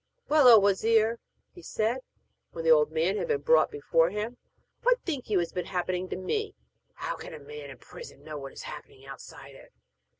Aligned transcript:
'Well, 0.29 0.47
O 0.47 0.57
wazir!' 0.57 1.19
he 1.53 1.61
said, 1.61 1.99
when 2.53 2.63
the 2.65 2.71
old 2.71 2.91
man 2.91 3.17
had 3.17 3.27
been 3.27 3.41
brought 3.41 3.69
before 3.69 4.09
him, 4.09 4.37
'what 4.81 4.99
think 5.03 5.29
you 5.29 5.37
has 5.37 5.51
been 5.51 5.65
happening 5.65 6.09
to 6.09 6.15
me?' 6.15 6.55
'How 6.95 7.15
can 7.15 7.35
a 7.35 7.39
man 7.39 7.69
in 7.69 7.77
prison 7.77 8.23
know 8.23 8.39
what 8.39 8.51
is 8.51 8.63
happening 8.63 9.05
outside 9.05 9.53
it?' 9.53 9.71